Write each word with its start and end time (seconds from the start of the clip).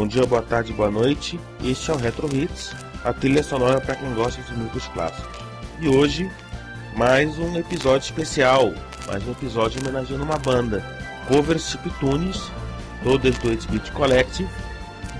Bom 0.00 0.06
dia, 0.06 0.24
boa 0.24 0.40
tarde, 0.40 0.72
boa 0.72 0.90
noite. 0.90 1.38
Este 1.62 1.90
é 1.90 1.94
o 1.94 1.98
Retro 1.98 2.34
Hits, 2.34 2.74
a 3.04 3.12
trilha 3.12 3.42
sonora 3.42 3.82
para 3.82 3.96
quem 3.96 4.10
gosta 4.14 4.40
de 4.40 4.54
músicos 4.54 4.88
clássicos. 4.94 5.44
E 5.78 5.88
hoje, 5.88 6.30
mais 6.96 7.38
um 7.38 7.54
episódio 7.58 8.06
especial, 8.06 8.72
mais 9.06 9.22
um 9.28 9.32
episódio 9.32 9.78
homenageando 9.78 10.24
uma 10.24 10.38
banda, 10.38 10.82
covers 11.28 11.68
chiptunes, 11.68 12.50
todas 13.04 13.36
do 13.40 13.50
8-Bit 13.50 13.92
Collective, 13.92 14.48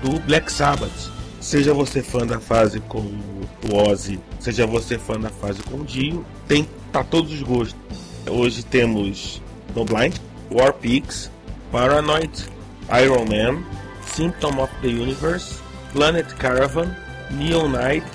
do 0.01 0.19
Black 0.21 0.51
Sabbath. 0.51 1.11
Seja 1.39 1.75
você 1.75 2.01
fã 2.01 2.25
da 2.25 2.39
fase 2.39 2.79
com 2.79 3.01
o 3.01 3.87
Ozzy, 3.87 4.19
seja 4.39 4.65
você 4.65 4.97
fã 4.97 5.19
da 5.19 5.29
fase 5.29 5.61
com 5.61 5.77
o 5.77 5.85
Dio, 5.85 6.25
tem 6.47 6.67
para 6.91 7.03
todos 7.03 7.31
os 7.31 7.43
gostos. 7.43 7.77
Hoje 8.27 8.65
temos 8.65 9.43
No 9.75 9.85
Blind, 9.85 10.15
War 10.49 10.73
Pigs, 10.73 11.29
Paranoid, 11.71 12.49
Iron 12.99 13.25
Man, 13.25 13.63
Symptom 14.13 14.59
of 14.59 14.69
the 14.81 14.89
Universe, 14.89 15.61
Planet 15.93 16.27
Caravan, 16.35 16.95
Neon 17.31 17.69
Knight 17.69 18.05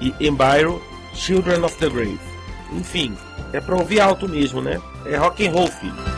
e 0.00 0.14
Embiro, 0.20 0.80
Children 1.14 1.64
of 1.64 1.76
the 1.78 1.88
Grave. 1.88 2.20
Enfim, 2.72 3.16
é 3.52 3.60
pra 3.60 3.76
ouvir 3.76 4.00
alto 4.00 4.28
mesmo, 4.28 4.60
né? 4.60 4.80
É 5.06 5.16
rock 5.16 5.46
and 5.46 5.52
roll, 5.52 5.68
filho. 5.68 6.15